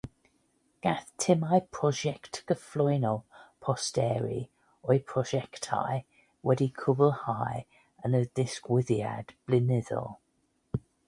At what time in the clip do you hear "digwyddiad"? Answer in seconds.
8.41-9.35